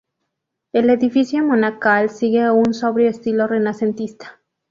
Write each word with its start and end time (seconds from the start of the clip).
El 0.73 0.89
edificio 0.89 1.43
monacal 1.45 2.09
sigue 2.09 2.49
un 2.49 2.73
sobrio 2.73 3.07
estilo 3.07 3.45
renacentista. 3.45 4.41